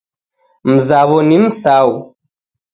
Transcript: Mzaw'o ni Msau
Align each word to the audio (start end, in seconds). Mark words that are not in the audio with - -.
Mzaw'o 0.71 1.19
ni 1.27 1.35
Msau 1.43 1.91